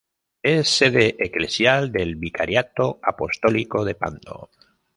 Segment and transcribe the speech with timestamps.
[0.41, 4.49] Es sede Eclesial del Vicariato Apostólico de Pando.